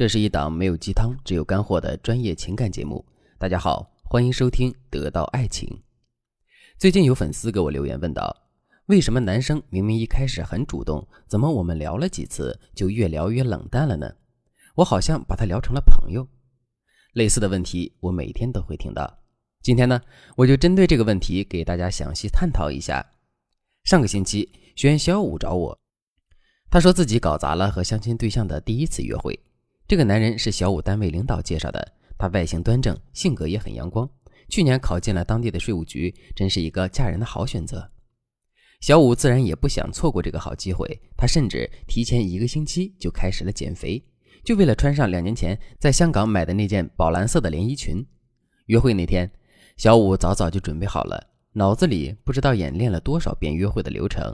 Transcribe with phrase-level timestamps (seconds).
[0.00, 3.04] 这是一档没有鸡汤，只有干货的专业情感节目。
[3.36, 5.68] 大家好，欢迎收听《得到爱情》。
[6.78, 8.34] 最近有粉丝给我留言问道
[8.88, 14.10] ：“为什么男生明明一开始很主动，怎么我们聊了几次就越聊越冷淡了呢？
[14.76, 16.26] 我好像把他聊成了朋友。”
[17.12, 19.18] 类似的问题我每天都会听到。
[19.60, 20.00] 今天呢，
[20.34, 23.04] 我就针对这个问题给大家详细探讨一下。
[23.84, 25.78] 上个星期，学员小五找我，
[26.70, 29.38] 他说自己搞砸了和相亲对象的第一次约会。
[29.90, 34.08] 这个男人是小五单位领导介绍的，他外形端正，性格也很阳光。
[34.48, 37.90] 去年考进了当地的税务局，真是一个嫁人的好选择。
[38.80, 40.86] 小五自然也不想错过这个好机会，
[41.16, 44.00] 他甚至提前一个星期就开始了减肥，
[44.44, 47.96] 就为了穿上两年前在香港买的那件宝蓝色的连衣裙。
[48.66, 49.28] 约会那天，
[49.76, 51.20] 小五早早就准备好了，
[51.54, 54.32] 脑子里不知道演练了多少遍约会的流程。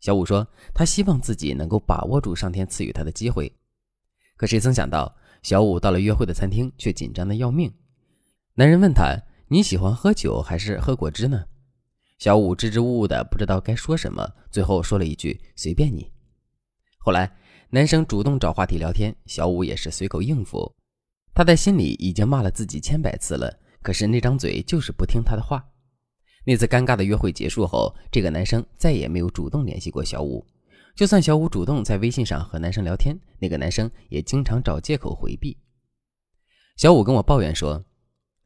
[0.00, 3.52] 小五说，他希望自己能够把握住上天赐予他的机会。
[4.36, 7.72] 可谁曾想到，小五到了约会的餐厅，却紧张的要命。
[8.54, 9.16] 男人问他
[9.48, 11.44] ：“你喜欢喝酒还是喝果汁呢？”
[12.18, 16.10] 小五支支吾吾的，不知道该说什么，最后说了一句：“随便你。”
[16.98, 17.30] 后来，
[17.70, 20.74] 男生主动找话题聊天，小五也是随口应付。
[21.34, 25.62] 他在心里已经骂了自己千百次了，可是那张嘴就是不听他的话。
[26.44, 30.46] 那次尴尬的约会结束后，这个男生再也没有主动联系过小五。
[30.96, 35.58] 就算小五主动在微信上和男生聊天，那个男生也经常找借口回避。
[36.78, 37.84] 小五跟我抱怨说：“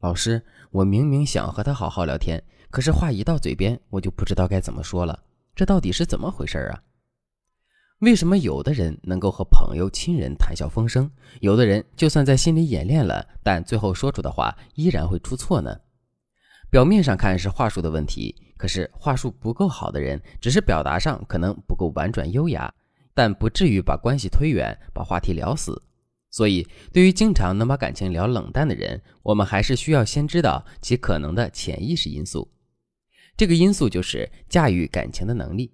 [0.03, 5.23] 老师，我明明想和他好好聊天，可是话一到嘴边，我就不知道该怎么说了。
[5.55, 6.83] 这到底是怎么回事啊？
[7.99, 15.79] 为什么有的人能够和朋友、亲人谈笑风生，有的人就算在心里演练了，但最后说出的话依然会出错呢？
[16.69, 22.71] 表面上看是话术的问题。”可是话术不够好的人，只是表达上可能不够婉转优雅，
[23.11, 25.81] 但不至于把关系推远，把话题聊死。
[26.29, 32.51] 所以，对于经常能把感情聊冷淡的人，我们还是需要先知道其可能的潜意识因素。
[33.35, 35.73] 这个因素就是驾驭感情的能力。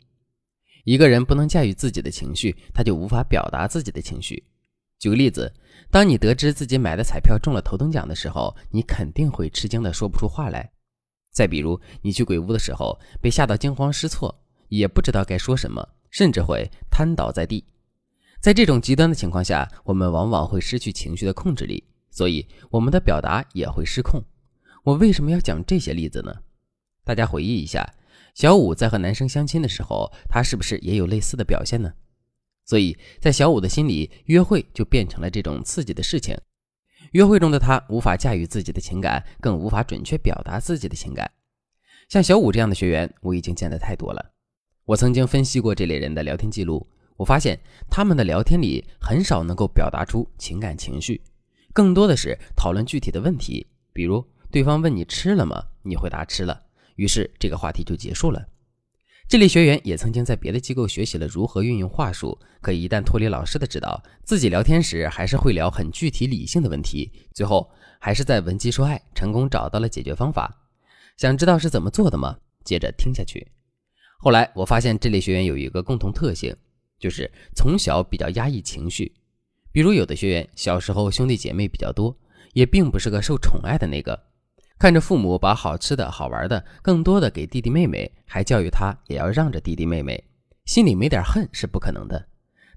[0.86, 4.42] 一个人不能驾驭自己的情绪，他就无法表达自己的情绪。
[4.98, 5.54] 举个例子，
[5.92, 10.72] 当你得知自己买的彩票中了头等奖的时候，你肯定会吃惊的说不出话来。
[11.38, 17.64] 再比如，你去鬼屋的时候被吓到惊慌失措，也不知道该说什么，甚至会瘫倒在地。
[18.42, 24.20] 在这种极端的情况下，我们往往会失去情绪的控制力，所以我们的表达也会失控。
[24.84, 26.34] 我为什么要讲这些例子呢？
[27.03, 27.88] 大家回忆一下，
[28.34, 31.94] 小五在和男生相亲的时候，他是不是也有类似的表现呢？
[32.66, 36.36] 所以在小五的心里，约会就变成了这种刺激的事情。
[37.12, 41.29] 约会中的他无法驾驭自己的情感，更无法准确表达自己的情感。
[42.09, 44.34] 像小五这样的学员，我已经见得太多了。
[44.85, 46.88] 我曾经分析过这类人的聊天记录，
[47.18, 47.59] 我发现
[47.90, 51.22] 他们的聊天里很少能够表达出情感情绪，
[51.73, 53.68] 更多的是讨论具体的问题。
[53.91, 56.62] 比如对方问你吃了吗，你回答吃了，
[56.95, 58.47] 于是这个话题就结束了。
[59.30, 70.50] 这类学员也曾经在别的机构学习了如何运用话术，可一旦脱离老师的指导，自己聊天时还是会聊很具体理性的问题，最后还是在文姬说爱，成功找到了解决方法。
[71.18, 72.38] 想知道是怎么做的吗？
[72.64, 73.46] 接着听下去。
[74.18, 76.56] 后来我发现这类学员有一个共同特性，
[76.98, 79.14] 就是从小比较压抑情绪。
[79.74, 82.18] 比如有的学员小时候兄弟姐妹比较多，
[82.54, 84.27] 也并不是个受宠爱的那个。
[84.80, 90.24] 看着父母把好吃的好玩的更多的给弟弟妹妹，还教育他也要让着弟弟妹妹，
[90.66, 92.24] 心里没点恨是不可能的。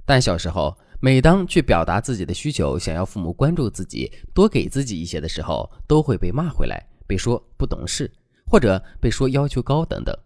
[0.07, 8.11] 但小时候，每当去表达自己的需求，想要父母关注自己，多给自己一些的时候，都会被骂回来，被说不懂事，
[8.47, 10.17] 或者被说要求高等等。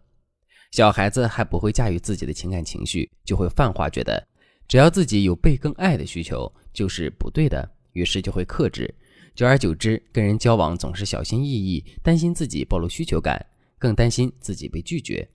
[0.71, 4.25] 小孩子还不会驾驭自己的情感情绪，就会泛化，觉得
[4.69, 8.93] 只要自己有被更爱的需求就是不对的，于是就会克制。
[9.35, 13.45] 久而久之，跟人交往总是小心翼翼，担心自己暴露需求感，
[13.81, 15.29] 更担心自己被拒绝。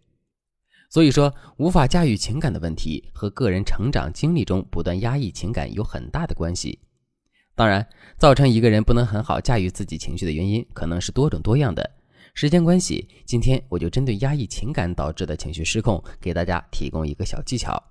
[0.89, 6.79] 所以说，无法驾驭情感的问题和个人成长经历中不断压抑情感有很大的关系。
[7.55, 7.85] 当然，
[8.17, 11.91] 造成一个人不能很好驾驭自己情绪的原因可能是多种多样的。
[12.33, 17.83] 时间关系，今天我就针对压抑情感导致的情绪失控，给大家提供一个小技巧。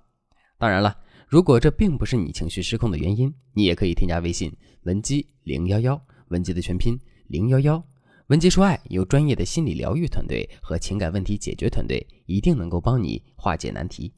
[0.57, 0.97] 当然了。
[1.29, 7.83] 如果这并不是你情绪失控的原因，你也可以添加微信文姬零幺幺，文姬的全拼零幺幺，
[8.29, 14.11] 文姬说爱有专业的心理疗愈团队和情感问题解决团队，一定能够帮你化解难题。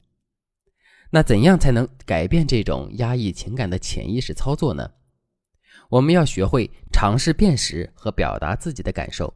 [1.10, 4.90] 那怎样才能改变这种压抑情感的潜意识操作呢？
[5.90, 9.34] 我们要学会尝试辨识和表达自己的感受。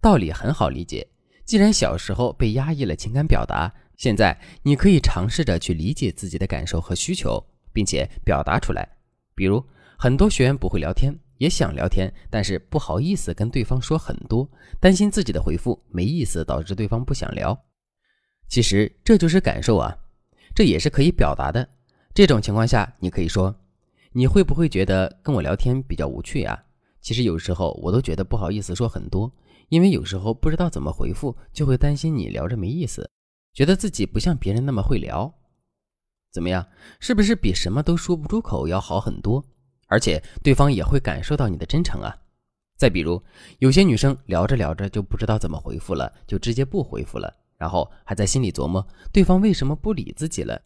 [0.00, 1.06] 道理很好理解，
[1.44, 3.70] 既然小时候被压抑了情感表达。
[3.96, 8.86] 现在你可以尝试着去理解自己的感受和需求，并且表达出来。
[9.34, 9.64] 比如，
[9.98, 14.48] 很多学员不会聊天，也想聊天，但是不好意思跟对方说很多，
[14.80, 17.58] 担心自己的回复没意思，导致对方不想聊。
[18.48, 19.96] 其实这就是感受啊，
[20.54, 21.66] 这也是可以表达的。
[22.14, 23.54] 这种情况下，你可以说
[24.12, 26.58] ：“你会不会觉得跟我聊天比较无趣啊？”
[27.00, 29.30] 其实有时候我都觉得不好意思说很多，
[29.68, 33.08] 因为有时候不知道怎么回复，就会担心你聊着没意思，
[33.56, 35.32] 觉得自己不像别人那么会聊。
[36.30, 36.68] 怎么样？
[37.00, 39.42] 是不是比什么都说不出口要好很多？
[39.86, 42.14] 而且对方也会感受到你的真诚啊。
[42.76, 43.22] 再比如，
[43.58, 50.60] 有些女生聊着聊着就不知道怎么回复了，就直接不回复了，然后还在心里琢磨对方为什么不理自己了。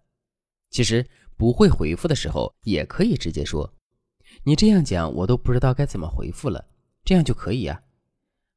[0.71, 3.73] 其实不会回复的时候，也可以直接说。
[4.43, 6.65] 你这样讲，我都不知道该怎么回复了，
[7.05, 7.81] 这样就可以呀。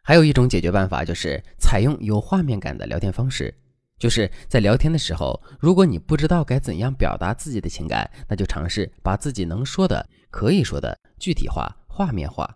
[0.02, 3.54] 还有一种解决办法，就是采用有画面感的聊天方式。
[4.00, 12.50] 就是在聊天的时候，如果你不知道该怎样表达自己的情感，那就尝试把自己能说的、可以说的具体化、画面化。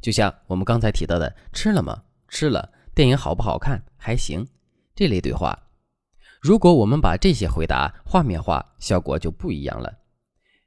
[0.00, 2.02] 就像我们刚才提到的“吃了吗？
[2.28, 2.68] 吃了。
[2.94, 3.80] 电影好不好看？
[3.96, 4.46] 还行。”
[4.94, 5.56] 这类对话，
[6.40, 9.92] 如果我们把这些回答画面化，效果就不一样了。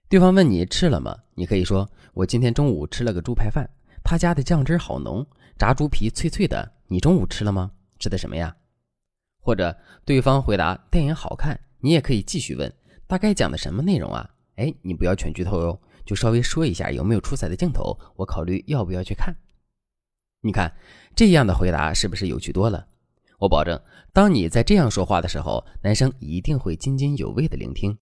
[0.07, 1.15] 对方问你吃了吗？
[1.33, 3.69] 你可以说：“我今天中午吃了个猪排饭，
[4.03, 5.25] 他家的酱汁好浓，
[5.57, 6.71] 炸猪皮脆脆的。
[6.87, 7.69] 你中午吃了吗？
[7.99, 8.55] 吃的什么呀？”
[9.45, 12.74] 或者对方回答：“电影好看。”你也可以继续问
[13.06, 14.27] ：“大概讲的什么内容啊？”
[14.57, 19.36] 哎，你不要全剧透哟，就稍微说一下有没有出彩的镜头，我考虑要不要去看。
[20.42, 20.74] 你看
[21.15, 22.88] 这样的回答是不是有趣多了？
[23.38, 23.80] 我保证，
[24.12, 27.95] 当你在这样说话的时候，男生一定会津津有味的聆听。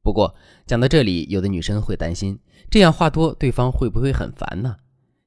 [0.00, 0.34] 不过
[0.64, 2.38] 讲到这里，有的女生会担心，
[2.70, 4.76] 这样话多，对方会不会很烦呢？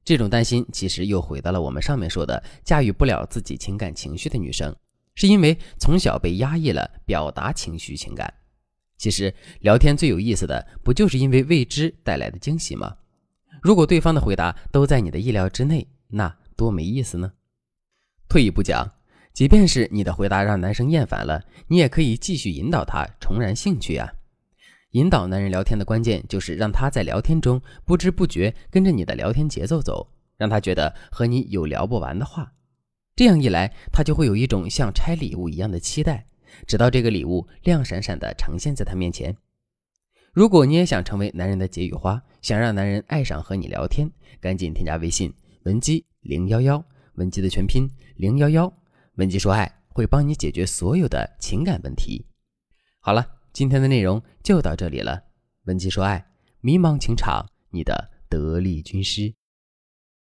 [0.02, 4.74] 这种担心其实又回到了我们上面说的，驾驭不了自己情感情绪的女生，
[5.20, 8.32] 是因为从小被压抑了表达情绪情感。
[8.96, 12.96] 其实聊天最有意思的，不就是因为未知带来的惊喜吗？
[13.60, 17.30] 如果对方的回答都在你的意料之内，那多没意思呢？
[18.30, 18.90] 退一步讲，
[19.34, 24.10] 即便是你的回答让男生厌烦了，你也可以继续引导他重燃兴趣啊。
[24.92, 32.54] 引导男人聊天的关键就是让他在聊天中不知不觉跟着你的聊天节奏走，让他觉得和你有聊不完的话。
[33.20, 36.24] 这样一来，他就会有一种像拆礼物一样的期待，
[36.66, 39.36] 直到这个礼物亮闪闪的呈现在他面前。
[40.32, 45.30] 如果你也想成为男人的解语花，想让男人爱上和你聊天，赶紧添加微信
[45.64, 46.82] 文姬零幺幺，
[47.16, 47.86] 文姬的全拼
[48.16, 48.72] 零幺幺，
[49.16, 52.24] 文姬说爱会帮你解决所有的情感问题。
[53.00, 53.36] 好了。
[53.52, 55.24] 今天的内容就到这里了，
[55.64, 56.24] 文姬说爱，
[56.60, 59.34] 迷茫情场，你的得力军师。